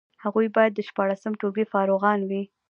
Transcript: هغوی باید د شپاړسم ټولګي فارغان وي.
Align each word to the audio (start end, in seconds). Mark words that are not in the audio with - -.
هغوی 0.23 0.47
باید 0.55 0.73
د 0.75 0.79
شپاړسم 0.89 1.31
ټولګي 1.39 1.65
فارغان 1.73 2.19
وي. 2.29 2.43